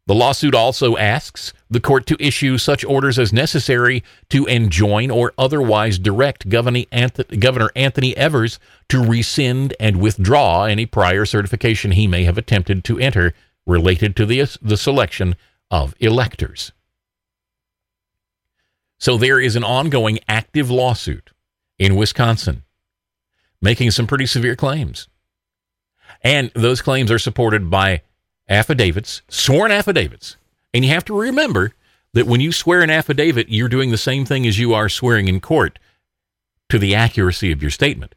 [0.07, 5.33] The lawsuit also asks the court to issue such orders as necessary to enjoin or
[5.37, 12.39] otherwise direct Governor Anthony Evers to rescind and withdraw any prior certification he may have
[12.39, 13.35] attempted to enter
[13.67, 15.35] related to the, the selection
[15.73, 16.71] of electors.
[18.99, 21.33] So there is an ongoing active lawsuit
[21.79, 22.63] in Wisconsin
[23.61, 25.09] making some pretty severe claims.
[26.23, 28.03] And those claims are supported by
[28.49, 30.37] affidavits, sworn affidavits.
[30.73, 31.73] And you have to remember
[32.13, 35.29] that when you swear an affidavit, you're doing the same thing as you are swearing
[35.29, 35.79] in court
[36.69, 38.15] to the accuracy of your statement.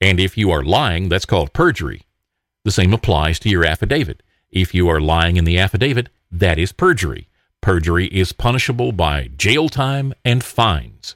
[0.00, 2.02] And if you are lying, that's called perjury.
[2.64, 4.22] The same applies to your affidavit.
[4.50, 7.28] If you are lying in the affidavit, that is perjury.
[7.60, 11.14] Perjury is punishable by jail time and fines.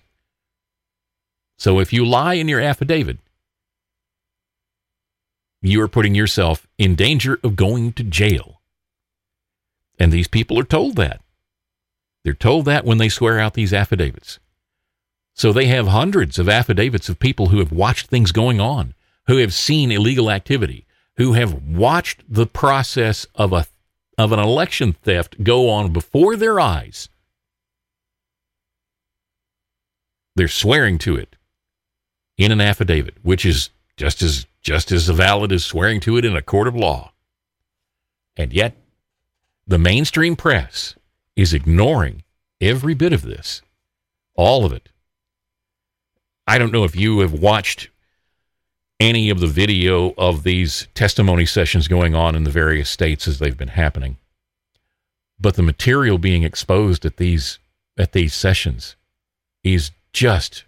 [1.59, 3.19] So if you lie in your affidavit,
[5.63, 8.56] you are putting yourself in danger of going to jail.
[9.99, 11.21] And these people are told that.
[12.25, 14.39] They're told that when they swear out these affidavits.
[15.35, 18.95] So they have hundreds of affidavits of people who have watched things going on,
[19.27, 23.67] who have seen illegal activity, who have watched the process of a
[24.19, 27.11] of an election theft go on before their eyes.
[30.37, 31.37] They're swearing to it
[32.39, 36.35] in an affidavit, which is just as just as valid as swearing to it in
[36.35, 37.13] a court of law.
[38.37, 38.77] And yet,
[39.67, 40.95] the mainstream press
[41.35, 42.23] is ignoring
[42.61, 43.63] every bit of this,
[44.35, 44.89] all of it.
[46.47, 47.89] I don't know if you have watched
[48.99, 53.39] any of the video of these testimony sessions going on in the various states as
[53.39, 54.17] they've been happening.
[55.39, 57.59] But the material being exposed at these
[57.99, 58.97] at these sessions
[59.63, 60.65] is just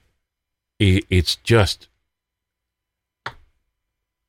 [0.78, 1.88] it's just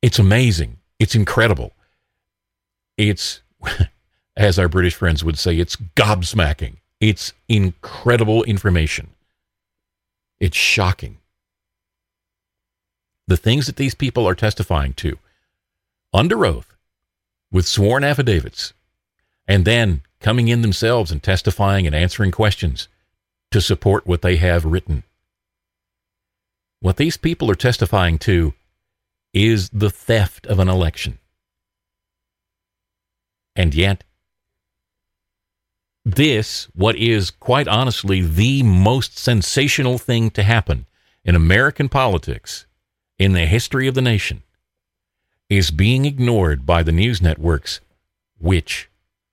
[0.02, 0.78] it's amazing.
[0.98, 1.74] It's incredible.
[2.98, 3.42] It's,
[4.40, 6.78] as our British friends would say, it's gobsmacking.
[7.02, 9.10] It's incredible information.
[10.40, 11.18] It's shocking.
[13.28, 15.20] The things that these people are testifying to
[16.14, 16.74] under oath
[17.52, 18.74] with sworn affidavits
[19.46, 22.88] and then coming in themselves and testifying and answering questions
[23.52, 25.04] to support what they have written.
[26.80, 28.54] What these people are testifying to
[29.34, 31.20] is the theft of an election.
[33.56, 34.06] And yet,
[36.16, 40.86] this, what is quite honestly the most sensational thing to happen
[41.24, 42.66] in American politics
[43.18, 44.44] in the history of the nation,
[45.50, 47.82] is being ignored by the news networks
[48.38, 48.90] which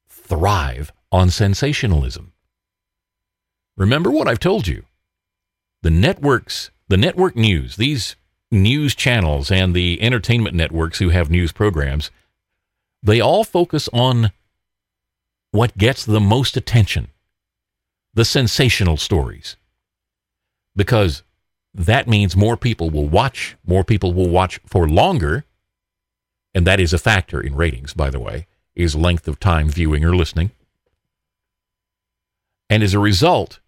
[0.08, 2.32] thrive on sensationalism.
[3.76, 4.84] Remember what I've told you.
[5.82, 8.16] The networks, the network news, these
[8.50, 12.10] news channels and the entertainment networks who have news programs,
[13.02, 14.32] they all focus on
[15.56, 17.08] what gets the most attention
[18.14, 19.56] the sensational stories.
[20.74, 21.22] Because
[21.74, 25.44] that means more people will watch, more people will watch for longer.
[26.54, 30.02] And that is a factor in ratings, by the way, is length of time viewing
[30.02, 30.50] or listening.
[32.70, 33.60] And as a result,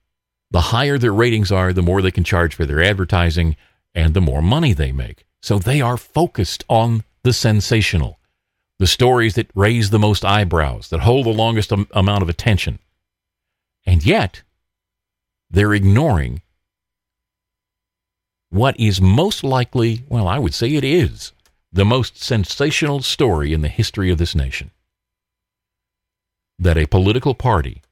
[0.51, 3.57] the higher their ratings are, the more they can charge for their advertising
[3.95, 5.27] and the more money they make.
[5.43, 8.18] So they are focused on the sensational,
[8.79, 12.79] the stories that raise the most eyebrows, that hold the longest am- amount of attention.
[13.85, 14.43] And yet,
[15.51, 16.43] they're ignoring
[18.51, 21.33] what is most likely, well, I would say it is,
[21.73, 24.71] the most sensational story in the history of this nation.
[26.59, 27.83] That a political party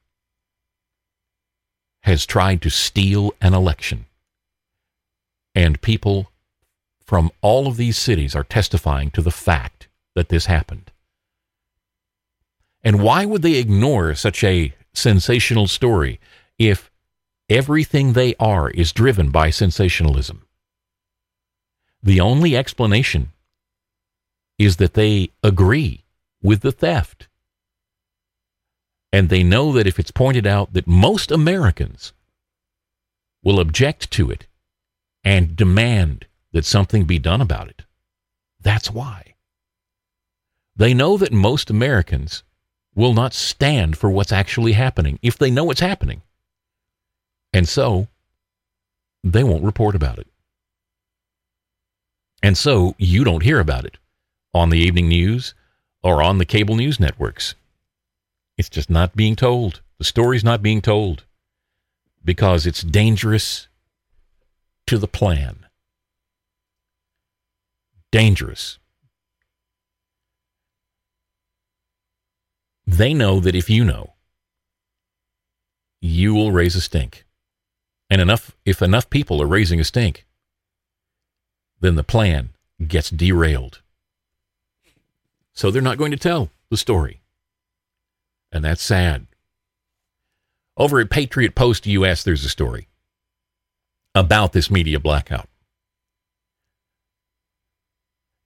[2.03, 4.05] has tried to steal an election.
[5.53, 6.31] And people
[7.03, 9.76] from all of these cities are testifying to the fact
[10.17, 10.91] that this happened.
[12.83, 16.19] And why would they ignore such a sensational story
[16.57, 16.89] if
[17.47, 20.47] everything they are is driven by sensationalism?
[22.01, 23.31] The only explanation
[24.57, 26.03] is that they agree
[26.41, 27.27] with the theft.
[29.13, 32.11] And they know that if it's pointed out that most Americans
[33.43, 34.47] will object to it
[35.23, 37.83] and demand that something be done about it.
[38.59, 39.35] That's why.
[40.77, 42.43] They know that most Americans
[42.93, 46.21] will not stand for what's actually happening if they know it's happening.
[47.51, 48.07] And so
[49.23, 50.27] they won't report about it.
[52.43, 53.97] And so you don't hear about it
[54.53, 55.55] on the evening news
[56.03, 57.55] or on the cable news networks.
[58.57, 59.81] It's just not being told.
[59.97, 61.23] The story's not being told
[62.23, 63.67] because it's dangerous
[64.85, 65.65] to the plan.
[68.11, 68.77] Dangerous.
[72.87, 74.13] They know that if you know,
[75.99, 77.25] you will raise a stink.
[78.09, 80.25] And enough if enough people are raising a stink,
[81.81, 82.51] then the plan
[82.87, 83.81] gets derailed.
[85.53, 87.21] So they're not going to tell the story.
[88.53, 89.27] And that's sad.
[90.77, 92.87] Over at Patriot Post US, there's a story
[94.15, 95.49] about this media blackout.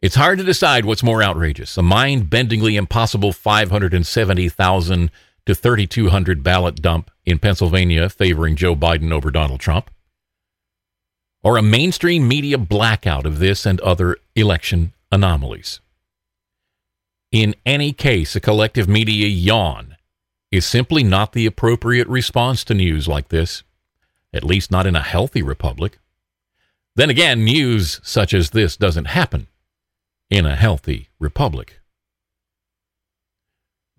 [0.02, 5.12] It's hard to decide what's more outrageous a mind bendingly impossible 570,000
[5.45, 9.91] to 3,200 ballot dump in Pennsylvania favoring Joe Biden over Donald Trump,
[11.43, 15.82] or a mainstream media blackout of this and other election anomalies.
[17.32, 19.97] In any case, a collective media yawn
[20.52, 23.62] is simply not the appropriate response to news like this,
[24.34, 25.99] at least not in a healthy republic.
[26.95, 29.47] Then again, news such as this doesn't happen
[30.32, 31.79] in a healthy republic.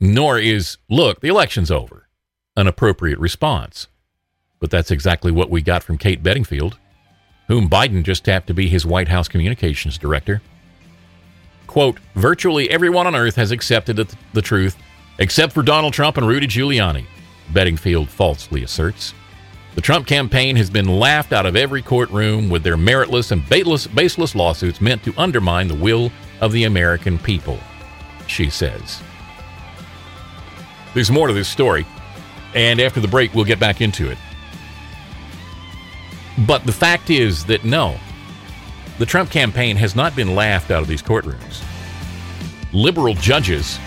[0.00, 2.08] Nor is, look, the election's over,
[2.56, 3.86] an appropriate response.
[4.58, 6.78] But that's exactly what we got from Kate Bedingfield,
[7.48, 10.40] whom Biden just tapped to be his White House communications director.
[11.66, 14.76] Quote, virtually everyone on earth has accepted the, the truth,
[15.18, 17.04] except for Donald Trump and Rudy Giuliani,
[17.52, 19.12] Bedingfield falsely asserts.
[19.74, 23.86] The Trump campaign has been laughed out of every courtroom with their meritless and baseless,
[23.86, 26.12] baseless lawsuits meant to undermine the will
[26.42, 27.58] of the American people,
[28.26, 29.02] she says.
[30.92, 31.86] There's more to this story,
[32.54, 34.18] and after the break, we'll get back into it.
[36.46, 37.98] But the fact is that no,
[38.98, 41.62] the Trump campaign has not been laughed out of these courtrooms.
[42.74, 43.78] Liberal judges,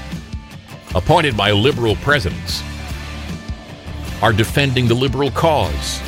[0.96, 2.64] appointed by liberal presidents,
[4.26, 6.02] are defending the liberal cause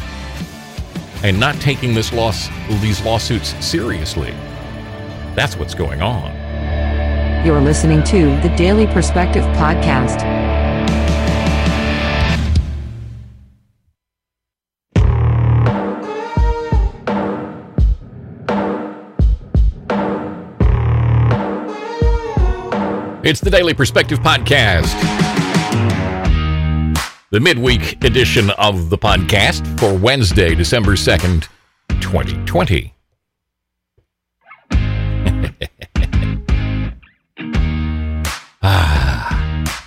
[1.23, 2.49] and not taking this loss,
[2.81, 4.31] these lawsuits seriously.
[5.35, 6.33] That's what's going on.
[7.45, 10.25] You're listening to the Daily Perspective Podcast.
[23.23, 24.95] It's the Daily Perspective Podcast,
[27.29, 31.45] the midweek edition of the podcast for Wednesday, December 2nd,
[31.99, 32.93] 2020.
[38.63, 39.83] ah.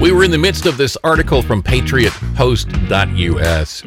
[0.00, 3.82] We were in the midst of this article from patriotpost.us,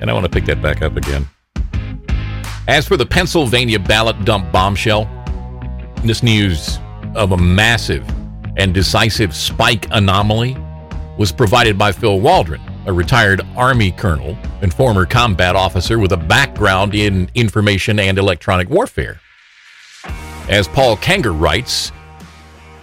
[0.00, 1.26] and I want to pick that back up again.
[2.68, 5.10] As for the Pennsylvania ballot dump bombshell,
[6.04, 6.78] this news
[7.16, 8.08] of a massive
[8.56, 10.56] and decisive spike anomaly
[11.18, 16.16] was provided by Phil Waldron, a retired Army colonel and former combat officer with a
[16.16, 19.20] background in information and electronic warfare.
[20.48, 21.92] As Paul Kanger writes,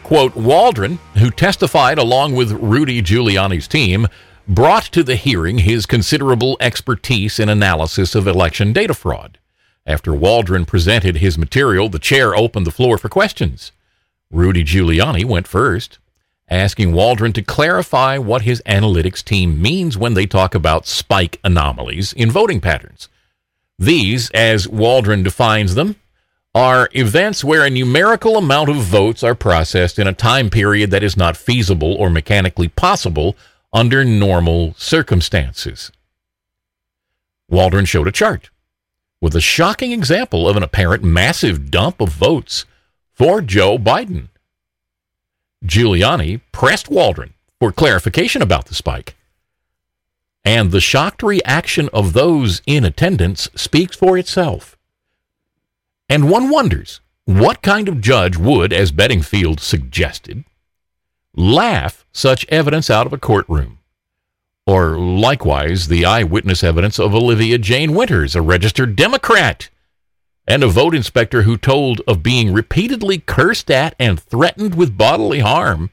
[0.04, 4.08] quote, Waldron, who testified along with Rudy Giuliani's team,
[4.48, 9.40] brought to the hearing his considerable expertise in analysis of election data fraud.
[9.88, 13.72] After Waldron presented his material, the chair opened the floor for questions.
[14.30, 16.00] Rudy Giuliani went first,
[16.50, 22.14] asking Waldron to clarify what his analytics team means when they talk about spike anomalies
[22.14, 23.10] in voting patterns.
[23.80, 25.96] These, as Waldron defines them,
[26.54, 31.04] are events where a numerical amount of votes are processed in a time period that
[31.04, 33.36] is not feasible or mechanically possible
[33.74, 35.92] under normal circumstances.
[37.50, 38.50] Waldron showed a chart
[39.20, 42.66] with a shocking example of an apparent massive dump of votes
[43.12, 44.30] for Joe Biden.
[45.66, 49.16] Giuliani pressed Waldron for clarification about the spike.
[50.44, 54.78] And the shocked reaction of those in attendance speaks for itself.
[56.08, 60.44] And one wonders what kind of judge would, as Bedingfield suggested,
[61.36, 63.80] laugh such evidence out of a courtroom?
[64.68, 69.70] Or likewise, the eyewitness evidence of Olivia Jane Winters, a registered Democrat,
[70.48, 75.40] and a vote inspector who told of being repeatedly cursed at and threatened with bodily
[75.40, 75.90] harm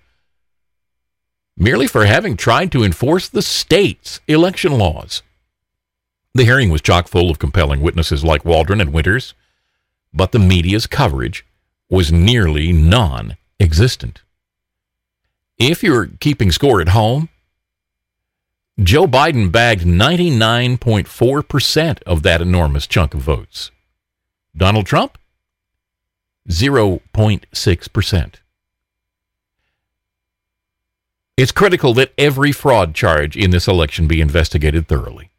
[1.57, 5.23] merely for having tried to enforce the state's election laws.
[6.35, 9.35] The hearing was chock full of compelling witnesses like Waldron and Winters,
[10.13, 11.45] but the media's coverage
[11.91, 14.23] was nearly non existent.
[15.59, 17.29] If you're keeping score at home,
[18.81, 23.71] Joe Biden bagged 99.4% of that enormous chunk of votes.
[24.57, 25.19] Donald Trump,
[26.49, 28.35] 0.6%.
[31.37, 35.31] It's critical that every fraud charge in this election be investigated thoroughly.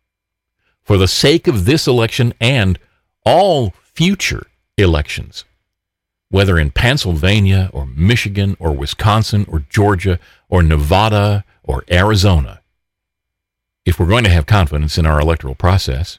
[0.82, 2.80] For the sake of this election and
[3.26, 4.47] all future
[4.78, 5.45] elections,
[6.30, 12.61] whether in Pennsylvania or Michigan or Wisconsin or Georgia or Nevada or Arizona,
[13.86, 16.18] if we're going to have confidence in our electoral process,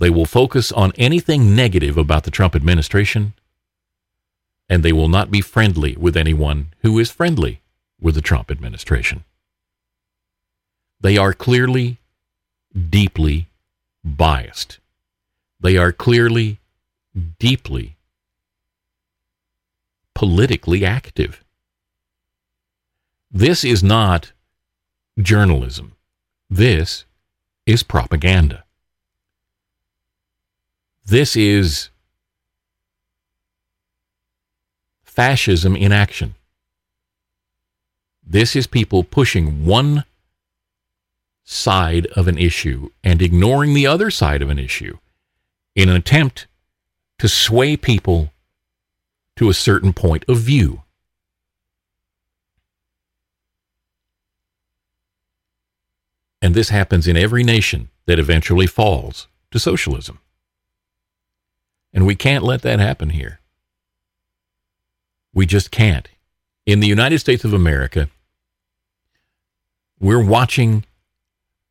[0.00, 3.34] They will focus on anything negative about the Trump administration,
[4.66, 7.60] and they will not be friendly with anyone who is friendly
[8.00, 9.24] with the Trump administration.
[11.02, 11.98] They are clearly,
[12.74, 13.48] deeply
[14.02, 14.78] biased.
[15.60, 16.60] They are clearly,
[17.38, 17.96] deeply
[20.14, 21.44] politically active.
[23.30, 24.32] This is not
[25.18, 25.92] journalism.
[26.48, 27.04] This
[27.66, 28.64] is propaganda.
[31.10, 31.88] This is
[35.02, 36.36] fascism in action.
[38.24, 40.04] This is people pushing one
[41.42, 44.98] side of an issue and ignoring the other side of an issue
[45.74, 46.46] in an attempt
[47.18, 48.30] to sway people
[49.34, 50.84] to a certain point of view.
[56.40, 60.20] And this happens in every nation that eventually falls to socialism.
[61.92, 63.40] And we can't let that happen here.
[65.32, 66.08] We just can't.
[66.66, 68.08] In the United States of America,
[69.98, 70.84] we're watching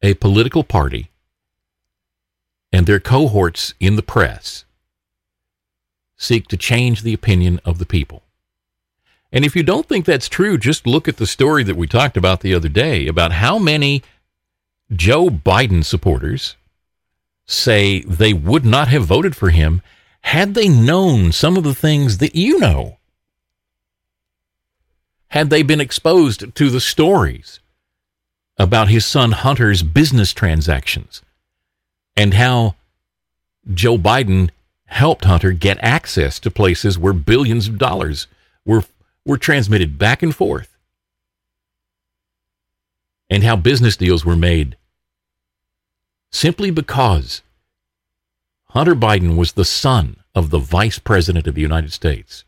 [0.01, 1.09] a political party
[2.71, 4.65] and their cohorts in the press
[6.17, 8.23] seek to change the opinion of the people.
[9.31, 12.17] And if you don't think that's true, just look at the story that we talked
[12.17, 14.03] about the other day about how many
[14.91, 16.55] Joe Biden supporters
[17.45, 19.81] say they would not have voted for him
[20.21, 22.97] had they known some of the things that you know.
[25.29, 27.59] Had they been exposed to the stories
[28.57, 31.21] about his son Hunter's business transactions
[32.17, 32.75] and how
[33.73, 34.49] Joe Biden
[34.85, 38.27] helped Hunter get access to places where billions of dollars
[38.65, 38.83] were
[39.25, 40.75] were transmitted back and forth.
[43.29, 44.75] And how business deals were made
[46.31, 47.41] simply because
[48.71, 52.43] Hunter Biden was the son of the vice president of the United States.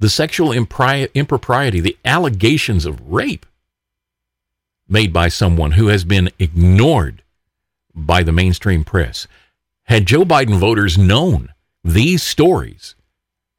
[0.00, 3.46] The sexual impri- impropriety, the allegations of rape
[4.88, 7.22] made by someone who has been ignored
[7.94, 9.26] by the mainstream press.
[9.84, 11.52] Had Joe Biden voters known
[11.84, 12.94] these stories,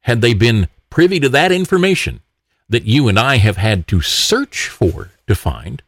[0.00, 2.20] had they been privy to that information
[2.68, 5.82] that you and I have had to search for to find,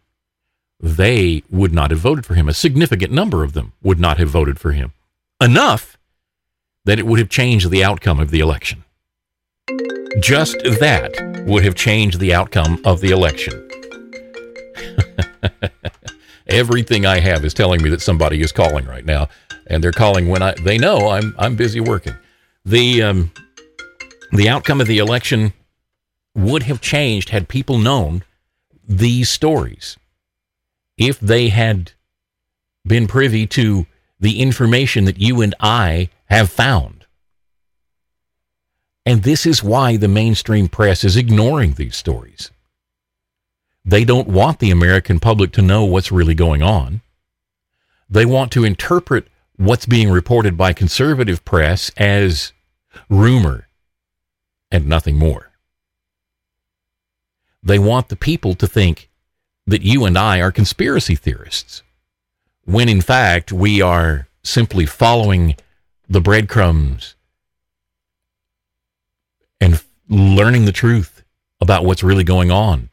[0.81, 2.49] they would not have voted for him.
[2.49, 4.93] A significant number of them would not have voted for him.
[5.41, 5.97] Enough
[6.85, 8.85] that it would have changed the outcome of the election.
[10.21, 13.69] Just that would have changed the outcome of the election.
[16.47, 19.29] Everything I have is telling me that somebody is calling right now,
[19.67, 22.15] and they're calling when I they know I'm I'm busy working.
[22.65, 23.33] The um,
[24.33, 25.53] the outcome of the election
[26.35, 28.23] would have changed had people known
[28.89, 29.97] these stories.
[30.97, 31.93] If they had
[32.87, 33.87] been privy to
[34.21, 37.07] the information that you and I have found.
[39.05, 42.51] And this is why the mainstream press is ignoring these stories.
[43.85, 47.03] They don't want the American public to know what's really going on.
[48.11, 52.53] They want to interpret what's being reported by conservative press as
[53.09, 53.69] rumor
[54.71, 55.53] and nothing more.
[57.63, 59.09] They want the people to think
[59.67, 61.83] that you and I are conspiracy theorists,
[62.65, 65.57] when in fact we are simply following
[66.09, 67.17] the breadcrumbs
[69.61, 71.25] and learning the truth
[71.61, 72.91] about what's really going on.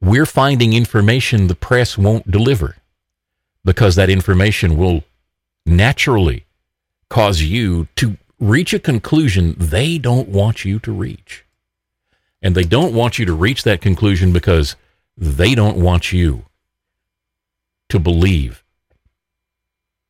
[0.00, 2.76] We're finding information the press won't deliver
[3.64, 5.04] because that information will
[5.66, 6.46] naturally
[7.08, 11.44] cause you to reach a conclusion they don't want you to reach.
[12.40, 14.76] And they don't want you to reach that conclusion because
[15.20, 16.46] they don't want you
[17.90, 18.64] to believe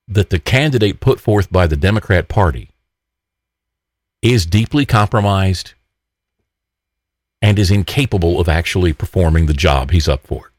[0.06, 2.70] that the candidate put forth by the Democrat Party
[4.22, 5.74] is deeply compromised
[7.42, 10.52] and is incapable of actually performing the job he's up for.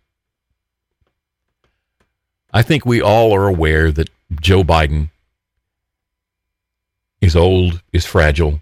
[2.54, 4.10] I think we all are aware that
[4.42, 5.12] Joe Biden
[7.22, 8.60] is old, is fragile.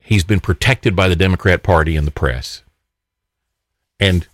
[0.00, 2.62] He's been protected by the Democrat Party and the press.
[4.00, 4.26] And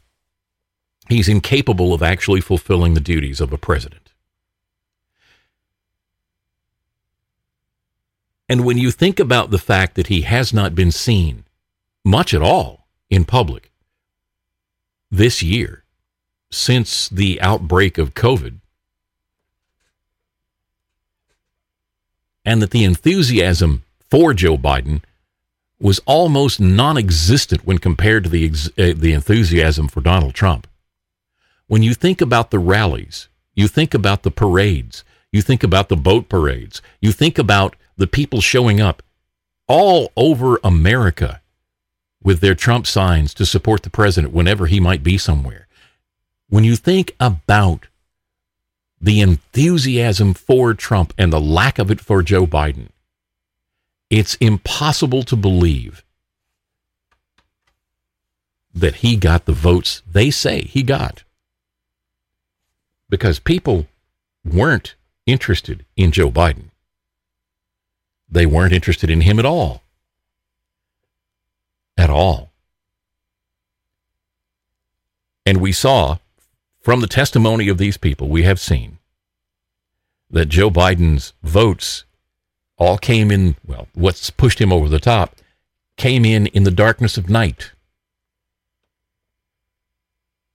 [1.09, 4.13] he's incapable of actually fulfilling the duties of a president.
[8.49, 11.45] And when you think about the fact that he has not been seen
[12.05, 13.73] much at all in public
[15.11, 15.85] this year
[16.51, 18.59] since the outbreak of COVID,
[22.45, 25.03] and that the enthusiasm for Joe Biden
[25.81, 30.67] was almost non-existent when compared to the ex- uh, the enthusiasm for Donald Trump.
[31.67, 35.97] When you think about the rallies, you think about the parades, you think about the
[35.97, 39.03] boat parades, you think about the people showing up
[39.67, 41.41] all over America
[42.23, 45.67] with their Trump signs to support the president whenever he might be somewhere.
[46.49, 47.89] When you think about
[49.01, 52.89] the enthusiasm for Trump and the lack of it for Joe Biden,
[54.19, 56.05] it's impossible to believe
[58.75, 61.25] that he got the votes they say he got.
[63.09, 63.87] Because people
[64.45, 64.95] weren't
[65.27, 66.71] interested in Joe Biden.
[68.29, 69.85] They weren't interested in him at all
[71.97, 72.51] at all.
[75.47, 76.19] And we saw
[76.81, 78.99] from the testimony of these people, we have seen
[80.31, 82.05] that Joe Biden's votes
[82.77, 85.37] all came in, well, what's pushed him over the top
[85.97, 87.71] came in in the darkness of night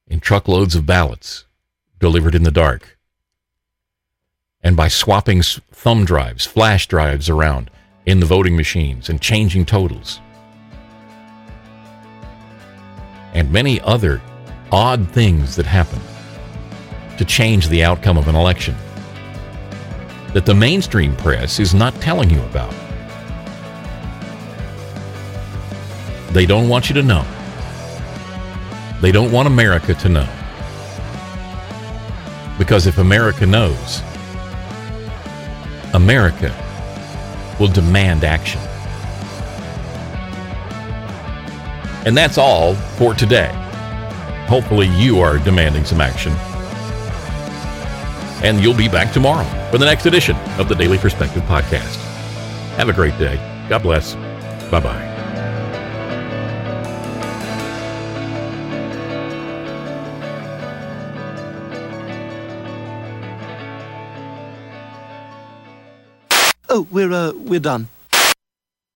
[0.07, 1.45] in truckloads of ballots
[1.99, 2.97] delivered in the dark.
[4.61, 7.71] And by swapping thumb drives, flash drives around
[8.05, 10.19] in the voting machines and changing totals.
[13.33, 14.21] and many other
[14.71, 15.99] odd things that happen
[17.17, 18.75] to change the outcome of an election
[20.33, 22.73] that the mainstream press is not telling you about.
[26.31, 27.25] They don't want you to know.
[29.01, 30.27] They don't want America to know.
[32.59, 34.03] Because if America knows,
[35.93, 36.53] America
[37.59, 38.61] will demand action.
[42.05, 43.51] And that's all for today.
[44.47, 46.33] Hopefully, you are demanding some action.
[48.41, 51.97] And you'll be back tomorrow for the next edition of the Daily Perspective Podcast.
[52.77, 53.35] Have a great day.
[53.67, 54.15] God bless.
[54.71, 55.05] Bye bye.
[66.71, 67.87] Oh, we're uh, we're done.